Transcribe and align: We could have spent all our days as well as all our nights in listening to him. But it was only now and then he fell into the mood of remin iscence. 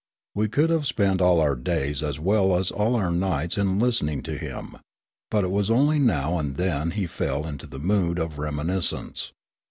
We 0.33 0.47
could 0.49 0.71
have 0.71 0.87
spent 0.87 1.21
all 1.21 1.39
our 1.39 1.55
days 1.55 2.01
as 2.01 2.19
well 2.19 2.55
as 2.57 2.71
all 2.71 2.95
our 2.95 3.11
nights 3.11 3.55
in 3.55 3.77
listening 3.77 4.23
to 4.23 4.35
him. 4.35 4.77
But 5.29 5.43
it 5.43 5.51
was 5.51 5.69
only 5.69 5.99
now 5.99 6.39
and 6.39 6.57
then 6.57 6.89
he 6.97 7.05
fell 7.05 7.45
into 7.45 7.67
the 7.67 7.77
mood 7.77 8.17
of 8.17 8.39
remin 8.39 8.69
iscence. 8.75 9.31